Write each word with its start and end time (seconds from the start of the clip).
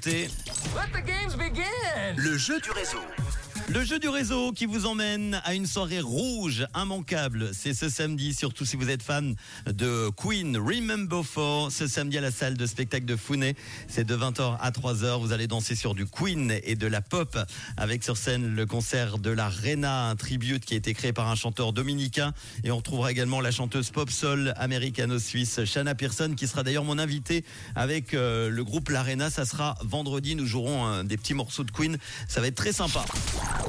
C'est 0.00 0.28
Let 0.76 0.92
the 0.92 1.04
games 1.04 1.34
Le 2.16 2.36
jeu 2.36 2.60
du 2.60 2.70
réseau. 2.70 2.98
Le 3.70 3.84
jeu 3.84 3.98
du 3.98 4.08
réseau 4.08 4.52
qui 4.52 4.64
vous 4.64 4.86
emmène 4.86 5.42
à 5.44 5.52
une 5.52 5.66
soirée 5.66 6.00
rouge 6.00 6.66
immanquable. 6.74 7.50
C'est 7.52 7.74
ce 7.74 7.90
samedi, 7.90 8.32
surtout 8.32 8.64
si 8.64 8.76
vous 8.76 8.88
êtes 8.88 9.02
fan 9.02 9.36
de 9.66 10.08
Queen 10.16 10.56
Remember 10.56 11.22
For. 11.22 11.70
Ce 11.70 11.86
samedi 11.86 12.16
à 12.16 12.22
la 12.22 12.30
salle 12.30 12.56
de 12.56 12.64
spectacle 12.64 13.04
de 13.04 13.14
Founet. 13.14 13.56
C'est 13.86 14.04
de 14.04 14.16
20h 14.16 14.56
à 14.58 14.70
3h. 14.70 15.20
Vous 15.20 15.32
allez 15.32 15.48
danser 15.48 15.74
sur 15.74 15.94
du 15.94 16.06
Queen 16.06 16.58
et 16.64 16.76
de 16.76 16.86
la 16.86 17.02
pop 17.02 17.36
avec 17.76 18.04
sur 18.04 18.16
scène 18.16 18.54
le 18.54 18.64
concert 18.64 19.18
de 19.18 19.30
la 19.30 19.50
Rena, 19.50 20.08
un 20.08 20.16
tribute 20.16 20.64
qui 20.64 20.72
a 20.72 20.78
été 20.78 20.94
créé 20.94 21.12
par 21.12 21.28
un 21.28 21.34
chanteur 21.34 21.74
dominicain. 21.74 22.32
Et 22.64 22.70
on 22.70 22.78
retrouvera 22.78 23.10
également 23.10 23.42
la 23.42 23.50
chanteuse 23.50 23.90
pop 23.90 24.10
soul 24.10 24.54
américano-suisse 24.56 25.66
Shanna 25.66 25.94
Pearson 25.94 26.32
qui 26.34 26.48
sera 26.48 26.62
d'ailleurs 26.62 26.84
mon 26.84 26.98
invité 26.98 27.44
avec 27.74 28.14
euh, 28.14 28.48
le 28.48 28.64
groupe 28.64 28.88
La 28.88 29.02
Rena. 29.02 29.28
Ça 29.28 29.44
sera 29.44 29.74
vendredi. 29.82 30.36
Nous 30.36 30.46
jouerons 30.46 30.86
euh, 30.86 31.02
des 31.02 31.18
petits 31.18 31.34
morceaux 31.34 31.47
de 31.56 31.70
Queen. 31.70 31.98
Ça 32.28 32.40
va 32.40 32.46
être 32.46 32.54
très 32.54 32.72
sympa. 32.72 33.04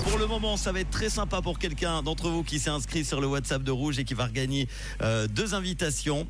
Pour 0.03 0.17
le 0.17 0.27
moment, 0.27 0.57
ça 0.57 0.71
va 0.71 0.81
être 0.81 0.89
très 0.89 1.09
sympa 1.09 1.41
pour 1.41 1.59
quelqu'un 1.59 2.03
d'entre 2.03 2.29
vous 2.29 2.43
qui 2.43 2.59
s'est 2.59 2.69
inscrit 2.69 3.05
sur 3.05 3.21
le 3.21 3.27
WhatsApp 3.27 3.63
de 3.63 3.71
Rouge 3.71 3.99
et 3.99 4.03
qui 4.03 4.13
va 4.13 4.25
regagner 4.25 4.67
euh, 5.01 5.27
deux 5.27 5.53
invitations 5.53 6.27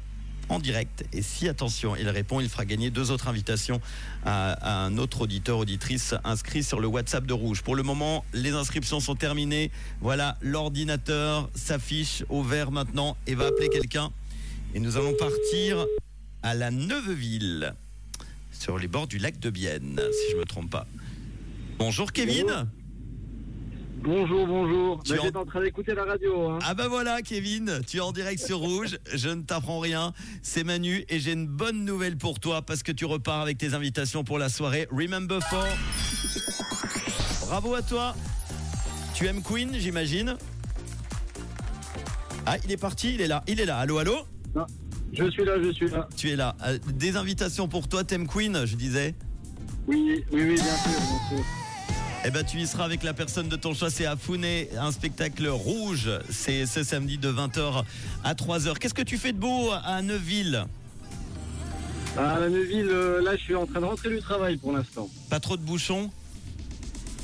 en 0.48 0.59
direct. 0.59 1.05
Et 1.13 1.22
si, 1.22 1.48
attention, 1.48 1.95
il 1.95 2.09
répond, 2.09 2.39
il 2.39 2.49
fera 2.49 2.66
gagner 2.66 2.89
deux 2.89 3.12
autres 3.12 3.27
invitations 3.27 3.81
à, 4.25 4.53
à 4.53 4.85
un 4.85 4.98
autre 4.98 5.22
auditeur, 5.22 5.59
auditrice 5.59 6.16
inscrit 6.23 6.63
sur 6.63 6.80
le 6.80 6.88
WhatsApp 6.88 7.25
de 7.25 7.34
Rouge. 7.34 7.61
Pour 7.61 7.75
le 7.75 7.84
moment, 7.84 8.25
les 8.34 8.52
inscriptions 8.52 9.00
sont 9.00 9.16
terminées. 9.16 9.72
Voilà, 10.02 10.38
l'ordinateur 10.41 11.50
s'affiche 11.53 12.23
au 12.30 12.41
vert 12.41 12.72
maintenant 12.72 13.16
et 13.27 13.36
va 13.36 13.47
appeler 13.47 13.70
quelqu'un. 13.70 14.11
Et 14.73 14.80
nous 14.80 14.97
allons 14.97 15.13
partir 15.13 15.86
à 16.41 16.55
la 16.55 16.72
Neuveville, 16.72 17.73
sur 18.52 18.77
les 18.77 18.88
bords 18.88 19.08
du 19.08 19.17
lac 19.20 19.39
de 19.39 19.50
Bienne, 19.50 20.00
si 20.11 20.31
je 20.31 20.38
me 20.38 20.45
trompe 20.45 20.70
pas. 20.70 20.88
Bonjour 21.79 22.11
Kevin. 22.11 22.67
Bonjour, 24.03 24.47
bonjour. 24.47 25.02
Tu 25.03 25.11
Bah, 25.13 25.19
en- 25.22 25.25
J'étais 25.25 25.38
en 25.38 25.45
train 25.45 25.61
d'écouter 25.61 25.94
la 25.94 26.03
radio. 26.05 26.49
Hein. 26.52 26.59
Ah 26.66 26.73
bah 26.73 26.88
voilà 26.88 27.21
Kevin, 27.21 27.81
tu 27.88 27.97
es 27.97 27.99
en 27.99 28.11
direct 28.11 28.41
sur 28.45 28.59
Rouge, 28.59 28.97
je 29.13 29.30
ne 29.30 29.41
t'apprends 29.41 29.80
rien, 29.80 30.13
c'est 30.41 30.63
Manu 30.63 31.03
et 31.09 31.19
j'ai 31.19 31.33
une 31.33 31.47
bonne 31.47 31.83
nouvelle 31.83 32.17
pour 32.17 32.39
toi 32.39 32.61
parce 32.61 32.81
que 32.83 32.91
tu 32.94 33.05
repars 33.05 33.41
avec 33.41 33.58
tes 33.58 33.73
invitations 33.73 34.23
pour 34.23 34.38
la 34.39 34.47
soirée 34.49 34.88
Remember 34.91 35.39
For. 35.49 35.66
Bravo 37.47 37.73
à 37.75 37.81
toi. 37.81 38.16
Tu 39.16 39.25
aimes 39.27 39.41
Queen, 39.41 39.71
j'imagine? 39.77 40.38
Ah, 42.45 42.58
il 42.64 42.71
est 42.71 42.77
parti, 42.77 43.16
il 43.16 43.21
est 43.21 43.27
là, 43.27 43.43
il 43.47 43.59
est 43.59 43.66
là. 43.66 43.77
Allô, 43.80 43.97
allô? 43.97 44.16
Je 45.11 45.30
suis 45.31 45.43
là, 45.43 45.53
je 45.61 45.71
suis 45.71 45.89
là. 45.89 46.08
Tu 46.16 46.30
es 46.30 46.36
là. 46.36 46.55
Euh, 46.66 46.77
Des 46.93 47.17
invitations 47.17 47.67
pour 47.67 47.88
toi, 47.89 48.03
t'aimes 48.03 48.27
Queen, 48.27 48.66
je 48.66 48.75
disais 48.75 49.16
Oui, 49.88 50.23
oui, 50.31 50.41
oui, 50.43 50.53
bien 50.55 50.64
sûr. 50.64 50.91
Bien 51.30 51.38
sûr. 51.38 51.45
Eh 52.25 52.31
ben, 52.31 52.44
tu 52.44 52.58
y 52.58 52.67
seras 52.67 52.84
avec 52.84 53.03
la 53.03 53.14
personne 53.14 53.48
de 53.48 53.56
ton 53.56 53.73
choix. 53.73 53.89
C'est 53.89 54.06
à 54.06 54.17
Founet, 54.17 54.70
un 54.78 54.92
spectacle 54.92 55.48
rouge. 55.48 56.09
C'est 56.30 56.66
ce 56.66 56.84
samedi 56.84 57.17
de 57.17 57.31
20h 57.31 57.84
à 58.26 58.34
3h. 58.34 58.78
Qu'est-ce 58.78 58.94
que 58.94 59.02
tu 59.02 59.17
fais 59.17 59.31
de 59.31 59.38
beau 59.38 59.72
à 59.72 60.02
Neuville? 60.02 60.66
À 62.17 62.39
la 62.39 62.50
Neuville, 62.50 62.89
euh, 62.89 63.22
là, 63.22 63.38
je 63.38 63.42
suis 63.42 63.56
en 63.56 63.66
train 63.66 63.80
de 63.80 63.86
rentrer 63.86 64.09
du 64.09 64.20
travail 64.20 64.58
pour 64.58 64.73
l'instant. 64.73 65.09
Pas 65.30 65.39
trop 65.39 65.56
de 65.56 65.61
bouchons? 65.61 66.11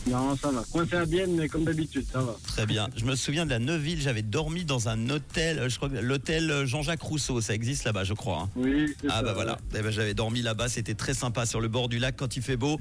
Non, 0.07 0.35
ça 0.37 0.51
va. 0.51 0.63
Coincé 0.71 0.95
à 0.95 1.05
Bienne, 1.05 1.35
mais 1.35 1.47
comme 1.47 1.63
d'habitude, 1.63 2.05
ça 2.11 2.21
va. 2.21 2.35
Très 2.45 2.65
bien. 2.67 2.87
Je 2.95 3.05
me 3.05 3.15
souviens 3.15 3.45
de 3.45 3.49
la 3.49 3.57
Neuville. 3.59 3.99
J'avais 3.99 4.21
dormi 4.21 4.63
dans 4.63 4.87
un 4.87 5.09
hôtel. 5.09 5.57
euh, 5.57 5.67
Je 5.69 5.77
crois 5.77 5.89
que 5.89 5.95
l'hôtel 5.97 6.65
Jean-Jacques 6.65 7.01
Rousseau. 7.01 7.41
Ça 7.41 7.55
existe 7.55 7.85
là-bas, 7.85 8.03
je 8.03 8.13
crois. 8.13 8.43
hein. 8.43 8.49
Oui, 8.55 8.85
c'est 9.01 9.07
Ah 9.09 9.15
ça. 9.17 9.23
bah 9.23 9.33
voilà. 9.33 9.57
Eh 9.75 9.81
ben, 9.81 9.91
j'avais 9.91 10.13
dormi 10.13 10.43
là-bas. 10.43 10.69
C'était 10.69 10.93
très 10.93 11.15
sympa 11.15 11.45
sur 11.47 11.59
le 11.59 11.67
bord 11.69 11.89
du 11.89 11.97
lac 11.97 12.15
quand 12.17 12.37
il 12.37 12.43
fait 12.43 12.55
beau 12.57 12.77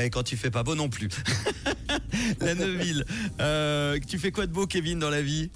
et 0.00 0.08
quand 0.08 0.32
il 0.32 0.38
fait 0.38 0.50
pas 0.50 0.62
beau 0.62 0.74
non 0.74 0.88
plus. 0.88 1.08
la 2.40 2.54
Neuville. 2.54 3.04
Euh, 3.40 3.98
tu 4.08 4.18
fais 4.18 4.32
quoi 4.32 4.46
de 4.46 4.52
beau, 4.52 4.66
Kevin, 4.66 4.98
dans 4.98 5.10
la 5.10 5.20
vie? 5.22 5.50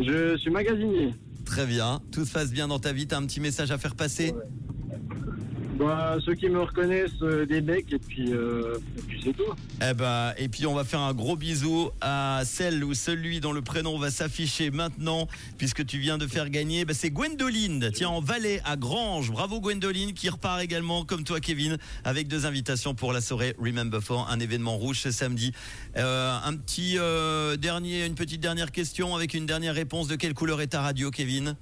Je 0.00 0.36
suis 0.38 0.50
magasinier. 0.50 1.10
Très 1.44 1.66
bien. 1.66 2.00
Tout 2.12 2.24
se 2.24 2.32
passe 2.32 2.50
bien 2.50 2.66
dans 2.66 2.78
ta 2.78 2.92
vie. 2.94 3.06
T'as 3.06 3.18
un 3.18 3.26
petit 3.26 3.40
message 3.40 3.70
à 3.72 3.76
faire 3.78 3.94
passer? 3.94 4.32
Bah, 5.82 6.16
ceux 6.24 6.34
qui 6.34 6.48
me 6.48 6.60
reconnaissent, 6.60 7.10
euh, 7.22 7.44
des 7.44 7.60
becs, 7.60 7.92
et 7.92 7.98
puis, 7.98 8.32
euh, 8.32 8.78
et 8.96 9.02
puis 9.02 9.20
c'est 9.24 9.32
tout. 9.32 9.52
Eh 9.84 9.94
ben, 9.94 10.32
et 10.38 10.48
puis 10.48 10.64
on 10.64 10.74
va 10.74 10.84
faire 10.84 11.00
un 11.00 11.12
gros 11.12 11.34
bisou 11.34 11.90
à 12.00 12.42
celle 12.44 12.84
ou 12.84 12.94
celui 12.94 13.40
dont 13.40 13.50
le 13.52 13.62
prénom 13.62 13.98
va 13.98 14.12
s'afficher 14.12 14.70
maintenant, 14.70 15.26
puisque 15.58 15.84
tu 15.84 15.98
viens 15.98 16.18
de 16.18 16.28
faire 16.28 16.50
gagner. 16.50 16.84
Ben, 16.84 16.94
c'est 16.94 17.10
Gwendoline, 17.10 17.90
tiens, 17.92 18.10
en 18.10 18.20
Valais, 18.20 18.62
à 18.64 18.76
Grange. 18.76 19.32
Bravo 19.32 19.60
Gwendoline, 19.60 20.12
qui 20.12 20.28
repart 20.28 20.62
également, 20.62 21.04
comme 21.04 21.24
toi 21.24 21.40
Kevin, 21.40 21.78
avec 22.04 22.28
deux 22.28 22.46
invitations 22.46 22.94
pour 22.94 23.12
la 23.12 23.20
soirée 23.20 23.56
Remember 23.58 24.00
For, 24.00 24.28
un 24.30 24.38
événement 24.38 24.76
rouge 24.76 25.00
ce 25.00 25.10
samedi. 25.10 25.52
Euh, 25.96 26.32
un 26.44 26.54
petit 26.54 26.96
dernier, 27.58 28.06
une 28.06 28.14
petite 28.14 28.40
dernière 28.40 28.70
question 28.70 29.16
avec 29.16 29.34
une 29.34 29.46
dernière 29.46 29.74
réponse. 29.74 30.06
De 30.06 30.14
quelle 30.14 30.34
couleur 30.34 30.60
est 30.60 30.68
ta 30.68 30.80
radio, 30.80 31.10
Kevin? 31.10 31.56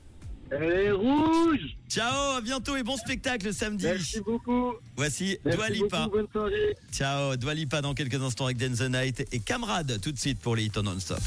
Elle 0.50 0.62
est 0.62 0.90
rouge 0.92 1.76
Ciao, 1.88 2.36
à 2.36 2.40
bientôt 2.40 2.76
et 2.76 2.82
bon 2.82 2.96
spectacle 2.96 3.52
samedi. 3.52 3.84
Merci 3.86 4.20
beaucoup. 4.20 4.74
Voici 4.96 5.38
Merci 5.44 5.58
Dua 5.58 5.68
Lipa. 5.70 6.04
beaucoup, 6.04 6.16
bonne 6.16 6.26
soirée. 6.32 6.76
Ciao, 6.92 7.36
Dua 7.36 7.54
Lipa 7.54 7.80
dans 7.82 7.94
quelques 7.94 8.20
instants 8.22 8.46
avec 8.46 8.58
Dance 8.58 8.78
the 8.78 8.90
Night 8.90 9.26
et 9.32 9.40
Camarade 9.40 10.00
tout 10.00 10.12
de 10.12 10.18
suite 10.18 10.38
pour 10.40 10.56
les 10.56 10.64
hits 10.64 10.72
non-stop. 10.82 11.18